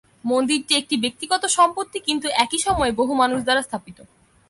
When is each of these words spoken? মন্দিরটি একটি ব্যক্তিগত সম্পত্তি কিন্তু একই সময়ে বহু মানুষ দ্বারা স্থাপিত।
মন্দিরটি 0.25 0.73
একটি 0.75 0.95
ব্যক্তিগত 0.97 1.43
সম্পত্তি 1.57 1.97
কিন্তু 1.99 2.27
একই 2.35 2.59
সময়ে 2.59 2.91
বহু 2.91 3.13
মানুষ 3.13 3.39
দ্বারা 3.43 3.61
স্থাপিত। 3.61 3.97